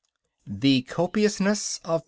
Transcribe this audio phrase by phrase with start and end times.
[0.47, 1.99] THE COPIOUSNESS OF MR.